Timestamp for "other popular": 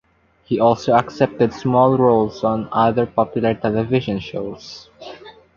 2.71-3.53